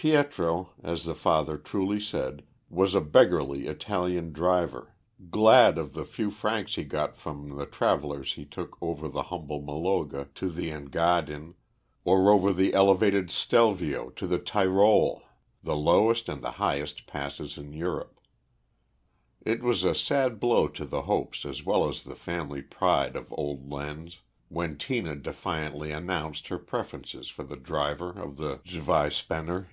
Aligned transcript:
Pietro, 0.00 0.70
as 0.80 1.02
the 1.04 1.12
father 1.16 1.58
truly 1.58 1.98
said, 1.98 2.44
was 2.70 2.94
a 2.94 3.00
beggarly 3.00 3.66
Italian 3.66 4.32
driver, 4.32 4.94
glad 5.28 5.76
of 5.76 5.92
the 5.92 6.04
few 6.04 6.30
francs 6.30 6.76
he 6.76 6.84
got 6.84 7.16
from 7.16 7.56
the 7.56 7.66
travellers 7.66 8.34
he 8.34 8.44
took 8.44 8.80
over 8.80 9.08
the 9.08 9.24
humble 9.24 9.60
Maloga 9.60 10.28
to 10.36 10.48
the 10.50 10.70
Engadine, 10.70 11.54
or 12.04 12.30
over 12.30 12.52
the 12.52 12.74
elevated 12.74 13.32
Stelvio 13.32 14.10
to 14.10 14.28
the 14.28 14.38
Tyrol, 14.38 15.24
the 15.64 15.74
lowest 15.74 16.28
and 16.28 16.42
the 16.42 16.52
highest 16.62 17.08
passes 17.08 17.58
in 17.58 17.72
Europe. 17.72 18.20
It 19.40 19.64
was 19.64 19.82
a 19.82 19.96
sad 19.96 20.38
blow 20.38 20.68
to 20.68 20.84
the 20.84 21.02
hopes 21.02 21.44
as 21.44 21.64
well 21.66 21.88
as 21.88 22.04
the 22.04 22.14
family 22.14 22.62
pride 22.62 23.16
of 23.16 23.34
old 23.36 23.68
Lenz 23.68 24.20
when 24.48 24.78
Tina 24.78 25.16
defiantly 25.16 25.90
announced 25.90 26.46
her 26.46 26.58
preference 26.60 27.26
for 27.28 27.42
the 27.42 27.56
driver 27.56 28.10
of 28.10 28.36
the 28.36 28.60
Zweispanner. 28.64 29.70